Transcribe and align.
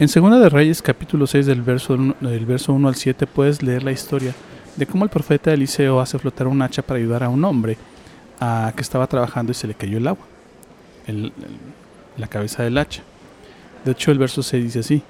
En 0.00 0.08
Segunda 0.08 0.40
de 0.40 0.48
Reyes 0.48 0.82
capítulo 0.82 1.24
6 1.24 1.46
del 1.46 1.62
verso, 1.62 1.96
del 1.96 2.46
verso 2.46 2.72
1 2.72 2.88
al 2.88 2.96
7 2.96 3.28
puedes 3.28 3.62
leer 3.62 3.84
la 3.84 3.92
historia 3.92 4.34
de 4.74 4.86
cómo 4.86 5.04
el 5.04 5.10
profeta 5.10 5.52
Eliseo 5.52 6.00
hace 6.00 6.18
flotar 6.18 6.48
un 6.48 6.60
hacha 6.62 6.82
para 6.82 6.98
ayudar 6.98 7.22
a 7.22 7.28
un 7.28 7.44
hombre 7.44 7.78
a, 8.40 8.72
que 8.74 8.82
estaba 8.82 9.06
trabajando 9.06 9.52
y 9.52 9.54
se 9.54 9.68
le 9.68 9.74
cayó 9.74 9.98
el 9.98 10.08
agua, 10.08 10.26
el, 11.06 11.32
la 12.16 12.26
cabeza 12.26 12.64
del 12.64 12.76
hacha. 12.76 13.02
De 13.84 13.92
hecho 13.92 14.10
el 14.10 14.18
verso 14.18 14.42
6 14.42 14.64
dice 14.64 14.80
así, 14.80 15.02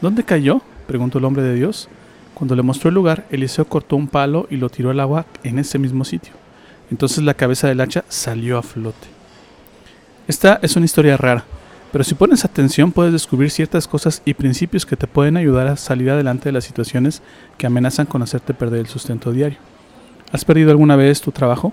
¿dónde 0.00 0.22
cayó? 0.22 0.62
preguntó 0.86 1.18
el 1.18 1.24
hombre 1.24 1.42
de 1.42 1.54
Dios. 1.54 1.88
Cuando 2.34 2.54
le 2.54 2.62
mostró 2.62 2.90
el 2.90 2.94
lugar, 2.94 3.26
Eliseo 3.30 3.64
cortó 3.64 3.96
un 3.96 4.06
palo 4.06 4.46
y 4.50 4.56
lo 4.56 4.68
tiró 4.68 4.90
al 4.90 5.00
agua 5.00 5.26
en 5.42 5.58
ese 5.58 5.80
mismo 5.80 6.04
sitio. 6.04 6.34
Entonces 6.92 7.24
la 7.24 7.34
cabeza 7.34 7.66
del 7.66 7.80
hacha 7.80 8.04
salió 8.08 8.56
a 8.56 8.62
flote. 8.62 9.08
Esta 10.28 10.60
es 10.62 10.76
una 10.76 10.86
historia 10.86 11.16
rara, 11.16 11.44
pero 11.92 12.04
si 12.04 12.14
pones 12.14 12.44
atención 12.44 12.92
puedes 12.92 13.12
descubrir 13.12 13.50
ciertas 13.50 13.88
cosas 13.88 14.22
y 14.24 14.34
principios 14.34 14.84
que 14.84 14.96
te 14.96 15.06
pueden 15.06 15.36
ayudar 15.36 15.68
a 15.68 15.76
salir 15.76 16.10
adelante 16.10 16.48
de 16.48 16.52
las 16.52 16.64
situaciones 16.64 17.22
que 17.56 17.66
amenazan 17.66 18.06
con 18.06 18.22
hacerte 18.22 18.54
perder 18.54 18.80
el 18.80 18.86
sustento 18.88 19.32
diario. 19.32 19.58
¿Has 20.30 20.44
perdido 20.44 20.70
alguna 20.70 20.96
vez 20.96 21.20
tu 21.20 21.32
trabajo? 21.32 21.72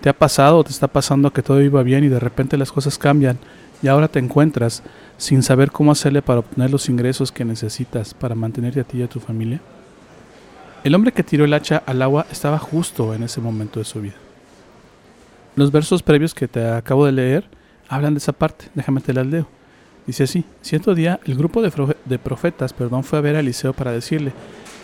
¿Te 0.00 0.08
ha 0.08 0.14
pasado 0.14 0.58
o 0.58 0.64
te 0.64 0.70
está 0.70 0.88
pasando 0.88 1.32
que 1.32 1.42
todo 1.42 1.60
iba 1.60 1.82
bien 1.82 2.04
y 2.04 2.08
de 2.08 2.20
repente 2.20 2.56
las 2.56 2.72
cosas 2.72 2.96
cambian 2.96 3.38
y 3.82 3.88
ahora 3.88 4.08
te 4.08 4.18
encuentras 4.18 4.82
sin 5.18 5.42
saber 5.42 5.70
cómo 5.70 5.92
hacerle 5.92 6.22
para 6.22 6.40
obtener 6.40 6.70
los 6.70 6.88
ingresos 6.88 7.30
que 7.30 7.44
necesitas 7.44 8.14
para 8.14 8.34
mantenerte 8.34 8.80
a 8.80 8.84
ti 8.84 8.98
y 8.98 9.02
a 9.02 9.08
tu 9.08 9.20
familia? 9.20 9.60
El 10.82 10.94
hombre 10.94 11.12
que 11.12 11.22
tiró 11.22 11.44
el 11.44 11.52
hacha 11.52 11.82
al 11.84 12.00
agua 12.00 12.24
estaba 12.32 12.58
justo 12.58 13.12
en 13.12 13.24
ese 13.24 13.42
momento 13.42 13.78
de 13.78 13.84
su 13.84 14.00
vida. 14.00 14.14
Los 15.56 15.70
versos 15.70 16.02
previos 16.02 16.32
que 16.32 16.48
te 16.48 16.66
acabo 16.66 17.04
de 17.04 17.12
leer 17.12 17.44
hablan 17.90 18.14
de 18.14 18.18
esa 18.18 18.32
parte, 18.32 18.70
déjame 18.74 19.02
te 19.02 19.12
las 19.12 19.26
leo. 19.26 19.46
Dice 20.10 20.24
así, 20.24 20.44
cierto 20.60 20.96
día 20.96 21.20
el 21.24 21.36
grupo 21.36 21.62
de, 21.62 22.18
profetas 22.18 22.72
perdón, 22.72 23.04
fue 23.04 23.20
a 23.20 23.22
ver 23.22 23.36
a 23.36 23.38
Eliseo 23.38 23.72
para 23.72 23.92
decirle, 23.92 24.32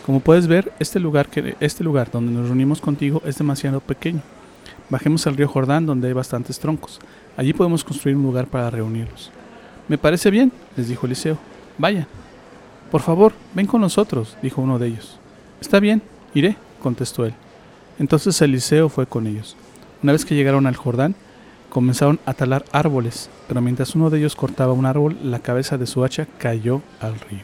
como 0.06 0.20
puedes 0.20 0.46
ver, 0.46 0.72
este 0.78 1.00
lugar, 1.00 1.26
que, 1.26 1.56
este 1.58 1.82
lugar 1.82 2.12
donde 2.12 2.30
nos 2.30 2.46
reunimos 2.46 2.80
contigo 2.80 3.20
es 3.26 3.36
demasiado 3.36 3.80
pequeño. 3.80 4.20
Bajemos 4.88 5.26
al 5.26 5.36
río 5.36 5.48
Jordán 5.48 5.84
donde 5.84 6.06
hay 6.06 6.14
bastantes 6.14 6.60
troncos. 6.60 7.00
Allí 7.36 7.52
podemos 7.52 7.82
construir 7.82 8.16
un 8.16 8.22
lugar 8.22 8.46
para 8.46 8.70
reunirnos. 8.70 9.32
Me 9.88 9.98
parece 9.98 10.30
bien, 10.30 10.52
les 10.76 10.86
dijo 10.86 11.06
Eliseo. 11.06 11.38
Vayan. 11.76 12.06
Por 12.92 13.00
favor, 13.00 13.32
ven 13.52 13.66
con 13.66 13.80
nosotros, 13.80 14.36
dijo 14.42 14.62
uno 14.62 14.78
de 14.78 14.86
ellos. 14.86 15.18
Está 15.60 15.80
bien, 15.80 16.02
iré, 16.34 16.56
contestó 16.80 17.26
él. 17.26 17.34
Entonces 17.98 18.40
Eliseo 18.42 18.88
fue 18.88 19.06
con 19.06 19.26
ellos. 19.26 19.56
Una 20.04 20.12
vez 20.12 20.24
que 20.24 20.36
llegaron 20.36 20.68
al 20.68 20.76
Jordán, 20.76 21.16
comenzaron 21.76 22.18
a 22.24 22.32
talar 22.32 22.64
árboles, 22.72 23.28
pero 23.46 23.60
mientras 23.60 23.94
uno 23.94 24.08
de 24.08 24.16
ellos 24.16 24.34
cortaba 24.34 24.72
un 24.72 24.86
árbol, 24.86 25.18
la 25.22 25.40
cabeza 25.40 25.76
de 25.76 25.86
su 25.86 26.02
hacha 26.02 26.26
cayó 26.38 26.80
al 27.00 27.20
río. 27.20 27.42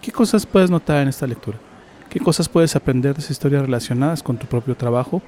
¿Qué 0.00 0.10
cosas 0.10 0.46
puedes 0.46 0.70
notar 0.70 1.02
en 1.02 1.08
esta 1.08 1.26
lectura? 1.26 1.58
¿Qué 2.08 2.18
cosas 2.18 2.48
puedes 2.48 2.74
aprender 2.74 3.14
de 3.14 3.20
esa 3.20 3.30
historia 3.30 3.60
relacionadas 3.60 4.22
con 4.22 4.38
tu 4.38 4.46
propio 4.46 4.74
trabajo? 4.74 5.20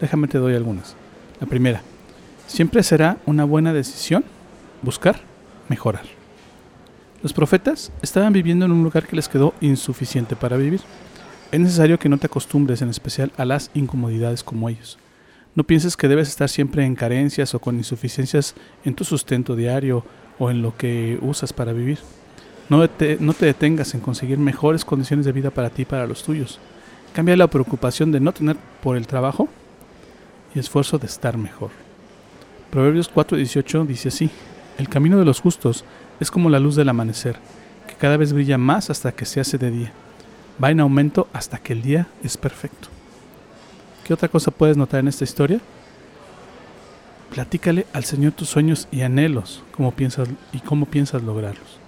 Déjame 0.00 0.28
te 0.28 0.38
doy 0.38 0.54
algunas. 0.54 0.94
La 1.40 1.48
primera, 1.48 1.82
siempre 2.46 2.80
será 2.84 3.16
una 3.26 3.42
buena 3.42 3.72
decisión 3.72 4.24
buscar 4.80 5.18
mejorar. 5.68 6.04
Los 7.24 7.32
profetas 7.32 7.90
estaban 8.02 8.32
viviendo 8.32 8.66
en 8.66 8.70
un 8.70 8.84
lugar 8.84 9.08
que 9.08 9.16
les 9.16 9.28
quedó 9.28 9.52
insuficiente 9.60 10.36
para 10.36 10.56
vivir. 10.56 10.80
Es 11.50 11.58
necesario 11.58 11.98
que 11.98 12.08
no 12.08 12.18
te 12.18 12.28
acostumbres 12.28 12.82
en 12.82 12.88
especial 12.88 13.32
a 13.36 13.44
las 13.44 13.72
incomodidades 13.74 14.44
como 14.44 14.68
ellos. 14.68 14.96
No 15.54 15.62
pienses 15.62 15.96
que 15.96 16.08
debes 16.08 16.28
estar 16.28 16.48
siempre 16.48 16.84
en 16.84 16.96
carencias 16.96 17.54
o 17.54 17.60
con 17.60 17.76
insuficiencias 17.76 18.54
en 18.84 18.94
tu 18.94 19.04
sustento 19.04 19.54
diario 19.54 20.04
o 20.38 20.50
en 20.50 20.62
lo 20.62 20.76
que 20.76 21.18
usas 21.22 21.52
para 21.52 21.72
vivir. 21.72 21.98
No 22.68 22.88
te, 22.88 23.18
detengas 23.18 23.94
en 23.94 24.00
conseguir 24.00 24.38
mejores 24.38 24.84
condiciones 24.84 25.26
de 25.26 25.32
vida 25.32 25.50
para 25.50 25.70
ti 25.70 25.82
y 25.82 25.84
para 25.84 26.06
los 26.06 26.24
tuyos. 26.24 26.58
Cambia 27.12 27.36
la 27.36 27.46
preocupación 27.46 28.10
de 28.10 28.18
no 28.18 28.32
tener 28.32 28.56
por 28.82 28.96
el 28.96 29.06
trabajo 29.06 29.48
y 30.54 30.58
esfuerzo 30.58 30.98
de 30.98 31.06
estar 31.06 31.36
mejor. 31.36 31.70
Proverbios 32.70 33.08
4:18 33.08 33.86
dice 33.86 34.08
así, 34.08 34.30
el 34.78 34.88
camino 34.88 35.18
de 35.18 35.24
los 35.24 35.40
justos 35.40 35.84
es 36.18 36.32
como 36.32 36.50
la 36.50 36.58
luz 36.58 36.74
del 36.74 36.88
amanecer, 36.88 37.36
que 37.86 37.94
cada 37.94 38.16
vez 38.16 38.32
brilla 38.32 38.58
más 38.58 38.90
hasta 38.90 39.12
que 39.12 39.24
se 39.24 39.40
hace 39.40 39.58
de 39.58 39.70
día. 39.70 39.92
Va 40.62 40.72
en 40.72 40.80
aumento 40.80 41.28
hasta 41.32 41.58
que 41.58 41.74
el 41.74 41.82
día 41.82 42.08
es 42.24 42.36
perfecto. 42.36 42.93
¿Qué 44.04 44.12
otra 44.12 44.28
cosa 44.28 44.50
puedes 44.50 44.76
notar 44.76 45.00
en 45.00 45.08
esta 45.08 45.24
historia? 45.24 45.60
Platícale 47.30 47.86
al 47.94 48.04
Señor 48.04 48.32
tus 48.32 48.50
sueños 48.50 48.86
y 48.92 49.00
anhelos 49.00 49.62
cómo 49.72 49.92
piensas, 49.92 50.28
y 50.52 50.60
cómo 50.60 50.84
piensas 50.84 51.22
lograrlos. 51.22 51.78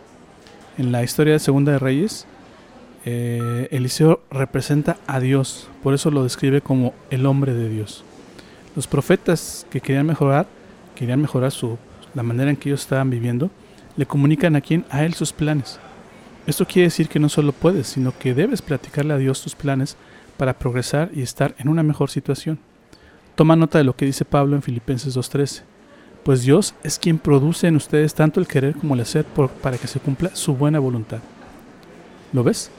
En 0.79 0.93
la 0.93 1.03
historia 1.03 1.35
de 1.35 1.39
Segunda 1.39 1.73
de 1.73 1.79
Reyes, 1.79 2.27
eh, 3.05 3.69
Eliseo 3.71 4.23
representa 4.31 4.97
a 5.07 5.21
Dios, 5.21 5.69
por 5.83 5.93
eso 5.93 6.11
lo 6.11 6.23
describe 6.23 6.63
como 6.63 6.95
el 7.11 7.27
hombre 7.27 7.53
de 7.53 7.69
Dios. 7.69 8.03
Los 8.75 8.87
profetas 8.87 9.67
que 9.71 9.83
querían 9.83 10.07
mejorar, 10.07 10.47
querían 10.95 11.21
mejorar 11.21 11.53
su, 11.53 11.77
la 12.15 12.23
manera 12.23 12.51
en 12.51 12.57
que 12.57 12.71
ellos 12.71 12.81
estaban 12.81 13.11
viviendo, 13.11 13.51
le 13.99 14.07
comunican 14.07 14.57
a 14.57 14.63
quien 14.63 14.87
a 14.89 15.05
él 15.05 15.13
sus 15.13 15.35
planes. 15.35 15.79
Esto 16.47 16.67
quiere 16.67 16.87
decir 16.87 17.09
que 17.09 17.19
no 17.19 17.29
solo 17.29 17.53
puedes, 17.53 17.89
sino 17.89 18.17
que 18.19 18.33
debes 18.33 18.63
platicarle 18.63 19.13
a 19.13 19.19
Dios 19.19 19.43
tus 19.43 19.55
planes 19.55 19.97
para 20.37 20.59
progresar 20.59 21.11
y 21.15 21.23
estar 21.23 21.55
en 21.59 21.69
una 21.69 21.83
mejor 21.83 22.11
situación. 22.11 22.59
Toma 23.35 23.55
nota 23.55 23.79
de 23.79 23.85
lo 23.85 23.95
que 23.95 24.07
dice 24.07 24.25
Pablo 24.25 24.57
en 24.57 24.63
Filipenses 24.63 25.17
2.13. 25.17 25.63
Pues 26.25 26.43
Dios 26.43 26.75
es 26.83 26.99
quien 26.99 27.19
produce 27.19 27.69
en 27.69 27.77
ustedes 27.77 28.15
tanto 28.15 28.41
el 28.41 28.47
querer 28.47 28.75
como 28.75 28.95
el 28.95 29.01
hacer 29.01 29.25
para 29.63 29.79
que 29.79 29.87
se 29.87 30.01
cumpla 30.01 30.35
su 30.35 30.57
buena 30.57 30.79
voluntad. 30.79 31.19
¿Lo 32.33 32.43
ves? 32.43 32.71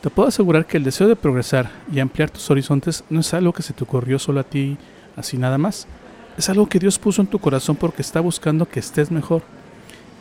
Te 0.00 0.10
puedo 0.10 0.28
asegurar 0.28 0.66
que 0.66 0.76
el 0.76 0.84
deseo 0.84 1.08
de 1.08 1.16
progresar 1.16 1.70
y 1.92 2.00
ampliar 2.00 2.30
tus 2.30 2.50
horizontes 2.50 3.04
no 3.08 3.20
es 3.20 3.34
algo 3.34 3.52
que 3.52 3.62
se 3.62 3.72
te 3.72 3.84
ocurrió 3.84 4.18
solo 4.18 4.40
a 4.40 4.44
ti 4.44 4.76
así 5.16 5.38
nada 5.38 5.58
más. 5.58 5.86
Es 6.36 6.48
algo 6.48 6.68
que 6.68 6.78
Dios 6.78 6.98
puso 6.98 7.22
en 7.22 7.28
tu 7.28 7.38
corazón 7.38 7.76
porque 7.76 8.02
está 8.02 8.20
buscando 8.20 8.68
que 8.68 8.80
estés 8.80 9.10
mejor. 9.10 9.42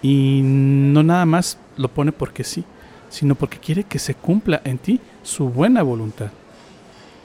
Y 0.02 0.42
no 0.44 1.04
nada 1.04 1.26
más 1.26 1.58
lo 1.78 1.90
pone 1.90 2.12
porque 2.12 2.44
sí, 2.44 2.64
sino 3.10 3.36
porque 3.36 3.60
quiere 3.60 3.84
que 3.84 4.00
se 4.00 4.16
cumpla 4.16 4.62
en 4.64 4.78
ti 4.78 5.00
su 5.22 5.50
buena 5.50 5.84
voluntad 5.84 6.32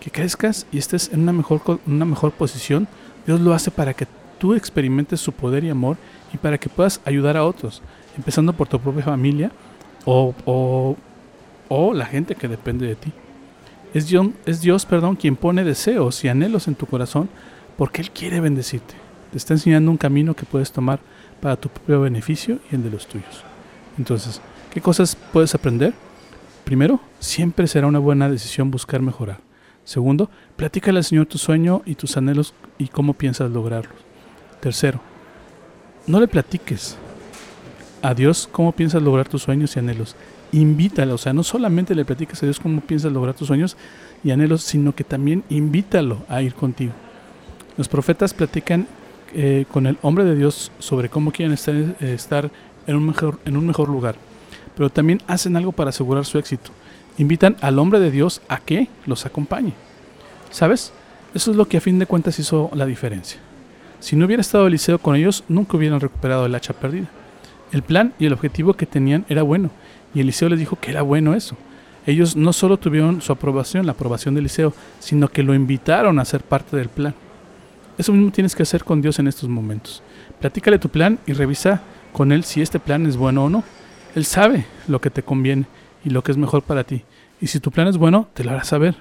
que 0.07 0.13
crezcas 0.13 0.69
y 0.71 0.79
estés 0.79 1.13
en 1.13 1.23
una 1.23 1.33
mejor, 1.33 1.81
una 1.85 2.05
mejor 2.05 2.31
posición, 2.31 2.87
Dios 3.27 3.41
lo 3.41 3.53
hace 3.53 3.73
para 3.73 3.93
que 3.93 4.07
tú 4.39 4.55
experimentes 4.55 5.21
su 5.21 5.33
poder 5.33 5.65
y 5.65 5.69
amor 5.69 5.97
y 6.33 6.37
para 6.37 6.59
que 6.59 6.69
puedas 6.69 7.01
ayudar 7.05 7.37
a 7.37 7.45
otros, 7.45 7.83
empezando 8.17 8.53
por 8.53 8.69
tu 8.69 8.79
propia 8.79 9.03
familia 9.03 9.51
o, 10.05 10.33
o, 10.45 10.97
o 11.69 11.93
la 11.93 12.07
gente 12.07 12.37
que 12.37 12.47
depende 12.47 12.87
de 12.87 12.95
ti. 12.95 13.13
Es 13.95 14.07
Dios, 14.07 14.29
es 14.45 14.61
Dios 14.61 14.87
perdón, 14.87 15.17
quien 15.17 15.35
pone 15.35 15.65
deseos 15.65 16.23
y 16.23 16.29
anhelos 16.29 16.69
en 16.69 16.77
tu 16.77 16.87
corazón 16.87 17.29
porque 17.77 18.01
Él 18.01 18.13
quiere 18.13 18.39
bendecirte. 18.39 18.95
Te 19.33 19.39
está 19.39 19.55
enseñando 19.55 19.91
un 19.91 19.97
camino 19.97 20.35
que 20.35 20.47
puedes 20.47 20.71
tomar 20.71 21.01
para 21.41 21.57
tu 21.57 21.69
propio 21.69 22.03
beneficio 22.03 22.61
y 22.71 22.77
el 22.77 22.85
de 22.85 22.91
los 22.91 23.09
tuyos. 23.09 23.43
Entonces, 23.99 24.41
¿qué 24.73 24.81
cosas 24.81 25.17
puedes 25.33 25.53
aprender? 25.57 25.95
Primero, 26.65 27.01
siempre 27.19 27.67
será 27.67 27.89
una 27.89 27.99
buena 27.99 28.29
decisión 28.29 28.71
buscar 28.71 29.03
mejorar. 29.03 29.46
Segundo, 29.87 30.29
platícale 30.57 30.99
al 30.99 31.05
Señor 31.05 31.27
tu 31.27 31.39
sueño 31.39 31.83
y 31.87 31.95
tus 31.95 32.17
anhelos 32.17 32.55
y 32.77 32.89
cómo 32.89 33.15
piensas 33.15 33.53
lograrlos. 33.53 33.95
Tercero, 34.59 35.01
no 36.09 36.19
le 36.19 36.27
platiques 36.27 36.97
a 38.03 38.13
Dios 38.13 38.49
cómo 38.51 38.73
piensas 38.73 39.01
lograr 39.01 39.29
tus 39.29 39.43
sueños 39.43 39.77
y 39.77 39.79
anhelos. 39.79 40.17
Invítalo, 40.51 41.15
o 41.15 41.19
sea, 41.19 41.33
no 41.33 41.45
solamente 41.45 41.95
le 41.95 42.05
platiques 42.05 42.43
a 42.43 42.47
Dios 42.47 42.59
cómo 42.59 42.81
piensas 42.81 43.13
lograr 43.13 43.37
tus 43.37 43.47
sueños 43.47 43.77
y 44.25 44.33
anhelos, 44.33 44.63
sino 44.63 44.93
que 44.93 45.05
también 45.05 45.45
invítalo 45.51 46.19
a 46.29 46.43
ir 46.43 46.55
contigo. 46.55 46.93
Los 47.77 47.87
profetas 47.87 48.35
platican 48.35 48.89
eh, 49.35 49.67
con 49.71 49.87
el 49.87 49.99
hombre 50.03 50.25
de 50.25 50.35
Dios 50.35 50.73
sobre 50.81 51.09
cómo 51.09 51.31
quieren 51.31 51.53
estar, 51.53 51.77
eh, 52.01 52.19
en 52.87 53.57
un 53.57 53.67
mejor 53.67 53.89
lugar, 53.89 54.17
pero 54.77 54.91
también 54.91 55.23
hacen 55.29 55.57
algo 55.57 55.71
para 55.71 55.91
asegurar 55.91 56.25
su 56.25 56.39
éxito 56.39 56.73
invitan 57.19 57.57
al 57.61 57.79
hombre 57.79 58.01
de 58.01 58.11
Dios 58.11 58.43
a 58.49 58.59
que 58.59 58.89
los 59.07 59.27
acompañe. 59.27 59.73
¿Sabes? 60.51 60.93
Eso 61.35 61.51
es 61.51 61.57
lo 61.57 61.69
que 61.69 61.77
a 61.77 61.81
fin 61.81 61.99
de 61.99 62.07
cuentas 62.07 62.39
hizo 62.39 62.71
la 62.75 62.87
diferencia. 62.87 63.39
Si 64.01 64.17
no 64.17 64.27
hubiera 64.27 64.41
estado 64.41 64.67
Eliseo 64.67 64.99
con 64.99 65.17
ellos, 65.17 65.45
nunca 65.49 65.77
hubieran 65.77 66.01
recuperado 66.01 66.47
el 66.47 66.55
hacha 66.55 66.73
perdida. 66.73 67.09
El 67.73 67.83
plan 67.83 68.15
y 68.19 68.27
el 68.27 68.33
objetivo 68.33 68.75
que 68.75 68.87
tenían 68.87 69.25
era 69.29 69.43
bueno, 69.43 69.71
y 70.15 70.21
Eliseo 70.21 70.49
les 70.49 70.59
dijo 70.59 70.79
que 70.81 70.91
era 70.91 71.03
bueno 71.03 71.35
eso. 71.35 71.57
Ellos 72.07 72.37
no 72.37 72.53
solo 72.53 72.77
tuvieron 72.77 73.21
su 73.21 73.33
aprobación, 73.33 73.85
la 73.85 73.93
aprobación 73.93 74.35
de 74.35 74.41
Eliseo, 74.41 74.73
sino 75.01 75.29
que 75.29 75.43
lo 75.43 75.55
invitaron 75.55 76.19
a 76.19 76.25
ser 76.25 76.43
parte 76.43 76.77
del 76.77 76.89
plan. 76.89 77.15
Eso 77.99 78.13
mismo 78.13 78.31
tienes 78.31 78.55
que 78.55 78.63
hacer 78.63 78.85
con 78.85 79.03
Dios 79.03 79.19
en 79.19 79.27
estos 79.27 79.49
momentos. 79.49 80.03
Platícale 80.41 80.79
tu 80.79 80.89
plan 80.89 81.19
y 81.27 81.33
revisa 81.33 81.83
con 82.13 82.31
Él 82.31 82.45
si 82.45 82.63
este 82.63 82.79
plan 82.79 83.07
es 83.07 83.17
bueno 83.17 83.45
o 83.45 83.51
no. 83.51 83.65
Él 84.15 84.25
sabe 84.25 84.67
lo 84.87 85.01
que 85.01 85.11
te 85.11 85.23
conviene 85.23 85.67
y 86.07 86.11
lo 86.11 86.23
que 86.23 86.31
es 86.31 86.39
mejor 86.39 86.63
para 86.63 86.85
ti. 86.85 87.03
Y 87.41 87.49
si 87.49 87.59
tu 87.59 87.73
plan 87.73 87.89
es 87.89 87.97
bueno, 87.97 88.29
te 88.33 88.45
lo 88.45 88.53
hará 88.53 88.63
saber. 88.63 88.95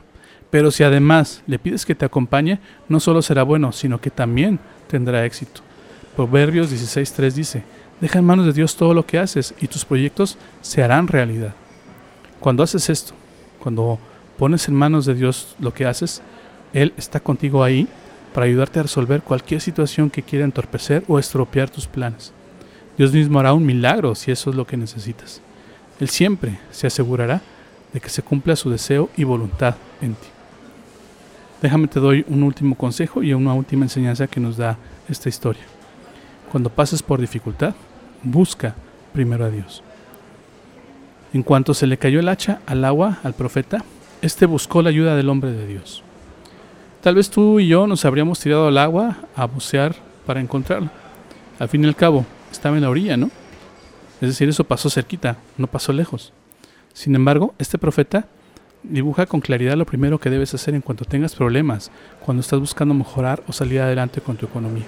Pero 0.50 0.72
si 0.72 0.84
además 0.84 1.44
le 1.46 1.60
pides 1.60 1.86
que 1.86 1.94
te 1.94 2.04
acompañe, 2.04 2.60
no 2.90 3.00
solo 3.00 3.22
será 3.22 3.44
bueno, 3.44 3.72
sino 3.72 4.02
que 4.02 4.10
también 4.10 4.60
tendrá 4.88 5.24
éxito. 5.24 5.62
Proverbios 6.16 6.72
16.3 6.74 7.32
dice, 7.34 7.64
deja 8.02 8.18
en 8.18 8.26
manos 8.26 8.48
de 8.48 8.54
Dios 8.54 8.76
todo 8.76 8.96
lo 8.96 9.06
que 9.06 9.20
haces 9.20 9.54
y 9.62 9.68
tus 9.68 9.86
proyectos 9.86 10.40
se 10.62 10.82
harán 10.82 11.08
realidad. 11.08 11.54
Cuando 12.40 12.64
haces 12.64 12.90
esto, 12.90 13.14
cuando 13.60 14.00
pones 14.40 14.68
en 14.68 14.74
manos 14.74 15.06
de 15.06 15.14
Dios 15.14 15.56
lo 15.60 15.76
que 15.76 15.86
haces, 15.86 16.24
Él 16.74 16.92
está 16.98 17.20
contigo 17.20 17.64
ahí 17.64 17.88
para 18.34 18.48
ayudarte 18.48 18.80
a 18.80 18.84
resolver 18.84 19.22
cualquier 19.22 19.62
situación 19.62 20.10
que 20.10 20.24
quiera 20.24 20.44
entorpecer 20.44 21.04
o 21.08 21.20
estropear 21.20 21.70
tus 21.70 21.86
planes. 21.86 22.34
Dios 22.98 23.14
mismo 23.14 23.40
hará 23.40 23.54
un 23.54 23.66
milagro 23.66 24.16
si 24.16 24.32
eso 24.32 24.50
es 24.50 24.56
lo 24.56 24.66
que 24.66 24.76
necesitas. 24.76 25.42
Él 26.00 26.10
siempre 26.10 26.60
se 26.72 26.88
asegurará 26.88 27.42
de 27.94 28.00
que 28.02 28.10
se 28.10 28.22
cumpla 28.22 28.56
su 28.56 28.70
deseo 28.70 29.10
y 29.16 29.24
voluntad 29.24 29.76
en 30.02 30.16
ti. 30.16 30.28
Déjame 31.62 31.88
te 31.88 32.00
doy 32.00 32.26
un 32.28 32.44
último 32.44 32.76
consejo 32.76 33.24
y 33.24 33.34
una 33.34 33.54
última 33.54 33.86
enseñanza 33.86 34.28
que 34.28 34.40
nos 34.40 34.58
da 34.58 34.78
esta 35.08 35.30
historia. 35.30 35.64
Cuando 36.52 36.70
pases 36.70 37.02
por 37.02 37.22
dificultad, 37.22 37.74
busca 38.22 38.76
primero 39.14 39.46
a 39.46 39.50
Dios. 39.50 39.82
En 41.34 41.44
cuanto 41.44 41.74
se 41.74 41.88
le 41.88 41.98
cayó 41.98 42.20
el 42.20 42.30
hacha 42.30 42.60
al 42.66 42.86
agua 42.86 43.20
al 43.24 43.34
profeta, 43.34 43.84
éste 44.22 44.46
buscó 44.46 44.82
la 44.82 44.90
ayuda 44.90 45.16
del 45.16 45.30
hombre 45.30 45.52
de 45.52 45.66
Dios. 45.66 46.04
Tal 47.02 47.16
vez 47.16 47.30
tú 47.30 47.60
y 47.60 47.68
yo 47.68 47.88
nos 47.88 48.04
habríamos 48.04 48.40
tirado 48.40 48.68
al 48.68 48.78
agua 48.78 49.18
a 49.36 49.46
bucear 49.46 49.96
para 50.26 50.42
encontrarlo. 50.42 50.90
Al 51.60 51.70
fin 51.70 51.84
y 51.84 51.88
al 51.88 51.96
cabo, 51.96 52.26
estaba 52.52 52.76
en 52.76 52.82
la 52.82 52.90
orilla, 52.90 53.16
¿no? 53.16 53.30
Es 54.22 54.30
decir, 54.30 54.48
eso 54.50 54.64
pasó 54.64 54.90
cerquita, 54.90 55.38
no 55.58 55.68
pasó 55.68 55.92
lejos. 55.94 56.34
Sin 56.94 57.16
embargo, 57.16 57.54
este 57.60 57.78
profeta 57.78 58.28
dibuja 58.84 59.26
con 59.26 59.42
claridad 59.42 59.76
lo 59.76 59.86
primero 59.86 60.20
que 60.20 60.30
debes 60.30 60.54
hacer 60.54 60.76
en 60.76 60.82
cuanto 60.82 61.06
tengas 61.06 61.36
problemas, 61.36 61.92
cuando 62.24 62.42
estás 62.42 62.60
buscando 62.60 62.94
mejorar 62.94 63.44
o 63.48 63.54
salir 63.54 63.82
adelante 63.82 64.22
con 64.22 64.38
tu 64.38 64.46
economía. 64.46 64.86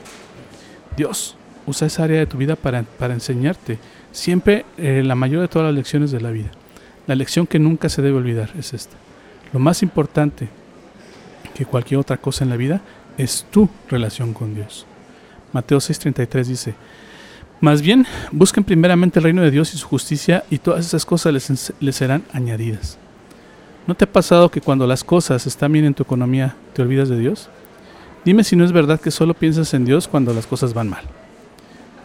Dios 0.96 1.36
usa 1.66 1.88
esa 1.88 2.04
área 2.04 2.20
de 2.20 2.26
tu 2.26 2.38
vida 2.38 2.56
para, 2.56 2.86
enseñarte 3.12 3.78
siempre 4.12 4.66
eh, 4.78 5.04
la 5.04 5.16
mayor 5.16 5.42
de 5.42 5.48
todas 5.48 5.68
las 5.68 5.76
lecciones 5.76 6.12
de 6.12 6.22
la 6.22 6.32
vida. 6.32 6.50
La 7.08 7.16
lección 7.16 7.48
que 7.48 7.60
nunca 7.60 7.90
se 7.90 8.02
debe 8.02 8.18
olvidar 8.18 8.52
es 8.58 8.74
esta. 8.74 8.96
Lo 9.54 9.60
más 9.60 9.84
importante 9.84 10.50
que 11.56 11.66
cualquier 11.66 12.00
otra 12.00 12.18
cosa 12.18 12.44
en 12.44 12.50
la 12.50 12.58
vida 12.58 12.82
es 13.18 13.46
tu 13.50 13.70
relación 13.90 14.34
con 14.34 14.56
Dios. 14.56 14.86
Mateo 15.54 15.80
6:33 15.80 16.46
dice, 16.46 16.76
más 17.60 17.82
bien, 17.82 18.06
busquen 18.32 18.64
primeramente 18.64 19.18
el 19.18 19.24
reino 19.24 19.42
de 19.42 19.50
Dios 19.50 19.74
y 19.74 19.78
su 19.78 19.88
justicia 19.88 20.44
y 20.52 20.60
todas 20.60 20.86
esas 20.86 21.06
cosas 21.06 21.34
les, 21.34 21.96
serán 21.96 22.24
añadidas. 22.32 23.00
¿No 23.88 23.96
te 23.96 24.06
ha 24.06 24.12
pasado 24.12 24.50
que 24.50 24.62
cuando 24.62 24.86
las 24.86 25.04
cosas 25.04 25.48
están 25.48 25.72
bien 25.72 25.86
en 25.86 25.96
tu 25.96 26.04
economía 26.04 26.56
te 26.74 26.84
olvidas 26.84 27.10
de 27.10 27.18
Dios? 27.18 27.50
Dime 28.24 28.44
si 28.44 28.56
no 28.56 28.64
es 28.64 28.72
verdad 28.72 29.02
que 29.02 29.10
solo 29.10 29.34
piensas 29.34 29.74
en 29.74 29.86
Dios 29.86 30.08
cuando 30.08 30.34
las 30.34 30.46
cosas 30.46 30.74
van 30.74 30.90
mal. 30.90 31.04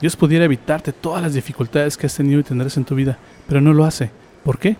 Dios 0.01 0.17
pudiera 0.17 0.47
evitarte 0.47 0.93
todas 0.93 1.21
las 1.21 1.35
dificultades 1.35 1.97
que 1.97 2.07
has 2.07 2.17
tenido 2.17 2.41
y 2.41 2.45
tendrás 2.45 2.77
en 2.79 2.85
tu 2.85 2.95
vida, 2.95 3.19
pero 3.47 3.61
no 3.61 3.75
lo 3.75 3.85
hace. 3.85 4.11
¿Por 4.43 4.59
qué? 4.59 4.77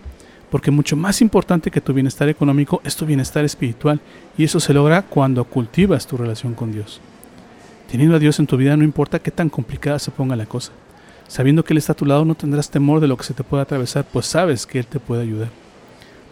Porque 0.49 0.71
mucho 0.71 0.95
más 0.95 1.21
importante 1.21 1.69
que 1.69 1.81
tu 1.81 1.93
bienestar 1.93 2.29
económico 2.29 2.81
es 2.83 2.95
tu 2.95 3.05
bienestar 3.05 3.45
espiritual 3.45 3.99
y 4.37 4.43
eso 4.43 4.59
se 4.59 4.73
logra 4.73 5.03
cuando 5.03 5.43
cultivas 5.43 6.07
tu 6.07 6.17
relación 6.17 6.55
con 6.55 6.71
Dios. 6.71 6.99
Teniendo 7.93 8.15
a 8.15 8.19
Dios 8.19 8.39
en 8.39 8.47
tu 8.47 8.57
vida 8.57 8.75
no 8.75 8.83
importa 8.83 9.19
qué 9.19 9.29
tan 9.29 9.49
complicada 9.49 9.99
se 9.99 10.09
ponga 10.09 10.35
la 10.35 10.47
cosa. 10.47 10.71
Sabiendo 11.27 11.63
que 11.63 11.73
Él 11.73 11.77
está 11.77 11.91
a 11.91 11.95
tu 11.95 12.07
lado 12.07 12.25
no 12.25 12.33
tendrás 12.33 12.71
temor 12.71 12.99
de 12.99 13.07
lo 13.07 13.15
que 13.17 13.23
se 13.23 13.35
te 13.35 13.43
pueda 13.43 13.61
atravesar, 13.61 14.03
pues 14.11 14.25
sabes 14.25 14.65
que 14.65 14.79
Él 14.79 14.87
te 14.87 14.99
puede 14.99 15.21
ayudar. 15.21 15.49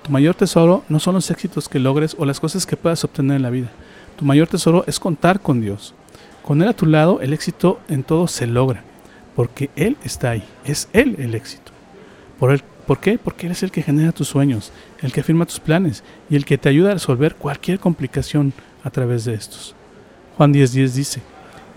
Tu 0.02 0.12
mayor 0.12 0.34
tesoro 0.34 0.84
no 0.90 1.00
son 1.00 1.14
los 1.14 1.30
éxitos 1.30 1.70
que 1.70 1.78
logres 1.78 2.16
o 2.18 2.26
las 2.26 2.40
cosas 2.40 2.66
que 2.66 2.78
puedas 2.78 3.04
obtener 3.04 3.36
en 3.36 3.44
la 3.44 3.52
vida. 3.52 3.70
Tu 4.16 4.26
mayor 4.26 4.48
tesoro 4.48 4.84
es 4.88 5.00
contar 5.00 5.40
con 5.40 5.62
Dios. 5.62 5.94
Con 6.42 6.64
Él 6.64 6.68
a 6.68 6.74
tu 6.74 6.88
lado, 6.88 7.22
el 7.22 7.32
éxito 7.32 7.80
en 7.90 8.02
todo 8.02 8.28
se 8.28 8.48
logra, 8.48 8.84
porque 9.36 9.70
Él 9.76 9.98
está 10.04 10.32
ahí. 10.32 10.44
Es 10.66 10.90
Él 10.94 11.16
el 11.20 11.36
éxito. 11.36 11.72
¿Por, 12.40 12.54
él, 12.54 12.64
¿Por 12.88 13.00
qué? 13.00 13.20
Porque 13.20 13.46
Él 13.46 13.52
es 13.52 13.62
el 13.62 13.70
que 13.70 13.84
genera 13.84 14.14
tus 14.14 14.30
sueños, 14.30 14.72
el 15.04 15.12
que 15.12 15.22
afirma 15.22 15.46
tus 15.46 15.60
planes 15.60 16.04
y 16.28 16.38
el 16.38 16.44
que 16.44 16.58
te 16.58 16.70
ayuda 16.70 16.90
a 16.90 16.96
resolver 16.96 17.36
cualquier 17.36 17.80
complicación 17.80 18.52
a 18.84 18.90
través 18.90 19.26
de 19.26 19.36
estos. 19.36 19.76
Juan 20.38 20.56
10.10 20.56 20.94
dice, 20.94 21.22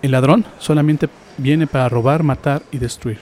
el 0.05 0.11
ladrón 0.11 0.45
solamente 0.59 1.09
viene 1.37 1.67
para 1.67 1.89
robar, 1.89 2.23
matar 2.23 2.61
y 2.71 2.77
destruir. 2.77 3.19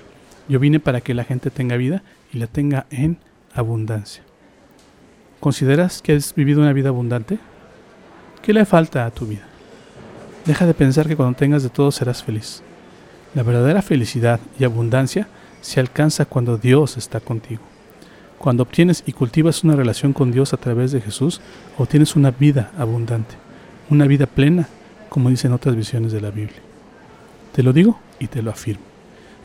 Yo 0.48 0.60
vine 0.60 0.80
para 0.80 1.02
que 1.02 1.14
la 1.14 1.24
gente 1.24 1.50
tenga 1.50 1.78
vida 1.78 2.04
y 2.32 2.38
la 2.38 2.48
tenga 2.48 2.86
en 2.90 3.18
abundancia. 3.54 4.24
¿Consideras 5.40 6.02
que 6.02 6.14
has 6.14 6.36
vivido 6.36 6.62
una 6.62 6.74
vida 6.74 6.90
abundante? 6.90 7.40
¿Qué 8.42 8.54
le 8.54 8.66
falta 8.66 9.06
a 9.06 9.12
tu 9.12 9.26
vida? 9.26 9.44
Deja 10.46 10.66
de 10.66 10.74
pensar 10.74 11.08
que 11.08 11.16
cuando 11.16 11.38
tengas 11.38 11.64
de 11.64 11.70
todo 11.70 11.92
serás 11.92 12.24
feliz. 12.24 12.62
La 13.34 13.44
verdadera 13.44 13.82
felicidad 13.82 14.40
y 14.60 14.66
abundancia 14.66 15.28
se 15.62 15.80
alcanza 15.80 16.26
cuando 16.26 16.58
Dios 16.58 16.98
está 16.98 17.22
contigo. 17.22 17.62
Cuando 18.38 18.64
obtienes 18.64 19.04
y 19.06 19.14
cultivas 19.14 19.64
una 19.64 19.78
relación 19.78 20.12
con 20.12 20.32
Dios 20.32 20.54
a 20.54 20.58
través 20.58 20.92
de 20.92 21.00
Jesús, 21.00 21.40
obtienes 21.78 22.18
una 22.18 22.32
vida 22.32 22.72
abundante, 22.78 23.36
una 23.90 24.06
vida 24.06 24.26
plena, 24.26 24.68
como 25.08 25.30
dicen 25.30 25.54
otras 25.54 25.78
visiones 25.78 26.12
de 26.12 26.20
la 26.20 26.30
Biblia. 26.30 26.73
Te 27.54 27.62
lo 27.62 27.72
digo 27.72 28.00
y 28.20 28.28
te 28.28 28.42
lo 28.42 28.50
afirmo. 28.50 28.84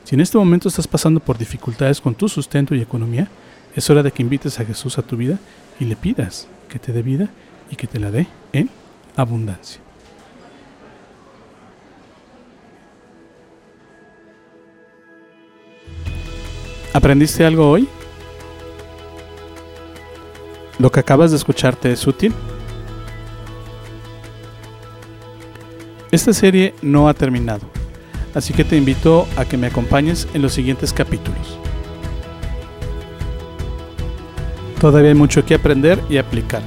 Si 0.04 0.14
en 0.14 0.22
este 0.22 0.38
momento 0.38 0.68
estás 0.68 0.88
pasando 0.88 1.20
por 1.20 1.36
dificultades 1.36 2.00
con 2.00 2.14
tu 2.14 2.28
sustento 2.28 2.74
y 2.74 2.80
economía, 2.80 3.28
es 3.76 3.90
hora 3.90 4.02
de 4.02 4.10
que 4.10 4.22
invites 4.22 4.58
a 4.58 4.64
Jesús 4.64 4.96
a 4.96 5.02
tu 5.02 5.18
vida 5.18 5.38
y 5.78 5.84
le 5.84 5.94
pidas 5.94 6.48
que 6.70 6.78
te 6.78 6.92
dé 6.92 7.02
vida 7.02 7.28
y 7.70 7.76
que 7.76 7.86
te 7.86 8.00
la 8.00 8.10
dé 8.10 8.26
en 8.54 8.70
abundancia. 9.14 9.82
¿Aprendiste 16.94 17.44
algo 17.44 17.70
hoy? 17.70 17.86
¿Lo 20.78 20.90
que 20.90 21.00
acabas 21.00 21.30
de 21.30 21.36
escucharte 21.36 21.92
es 21.92 22.06
útil? 22.06 22.32
Esta 26.10 26.32
serie 26.32 26.74
no 26.80 27.06
ha 27.08 27.14
terminado 27.14 27.77
así 28.38 28.54
que 28.54 28.64
te 28.64 28.76
invito 28.76 29.26
a 29.36 29.44
que 29.44 29.56
me 29.56 29.66
acompañes 29.66 30.28
en 30.32 30.42
los 30.42 30.52
siguientes 30.52 30.92
capítulos. 30.92 31.58
Todavía 34.80 35.10
hay 35.10 35.16
mucho 35.16 35.44
que 35.44 35.54
aprender 35.54 36.00
y 36.08 36.18
aplicar. 36.18 36.62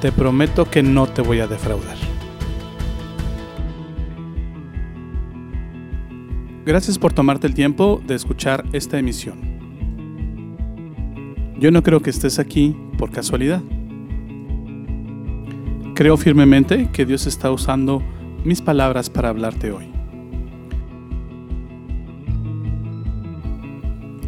Te 0.00 0.10
prometo 0.10 0.64
que 0.64 0.82
no 0.82 1.06
te 1.06 1.20
voy 1.20 1.40
a 1.40 1.46
defraudar. 1.46 1.96
Gracias 6.64 6.98
por 6.98 7.12
tomarte 7.12 7.46
el 7.46 7.52
tiempo 7.52 8.00
de 8.06 8.14
escuchar 8.14 8.64
esta 8.72 8.98
emisión. 8.98 9.38
Yo 11.60 11.70
no 11.70 11.82
creo 11.82 12.00
que 12.00 12.10
estés 12.10 12.38
aquí 12.38 12.74
por 12.96 13.10
casualidad. 13.10 13.62
Creo 15.94 16.16
firmemente 16.16 16.90
que 16.90 17.04
Dios 17.04 17.26
está 17.26 17.50
usando 17.50 18.02
mis 18.44 18.62
palabras 18.62 19.10
para 19.10 19.28
hablarte 19.28 19.72
hoy. 19.72 19.95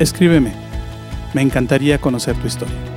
Escríbeme. 0.00 0.52
Me 1.34 1.42
encantaría 1.42 1.98
conocer 1.98 2.34
tu 2.36 2.46
historia. 2.46 2.89